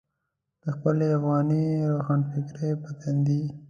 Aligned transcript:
د 0.63 0.65
خپلې 0.75 1.05
افغاني 1.17 1.63
روښانفکرۍ 1.93 2.71
پر 2.81 2.91
تندي. 3.01 3.41